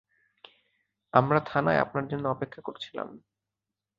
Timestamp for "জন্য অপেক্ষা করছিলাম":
2.07-3.07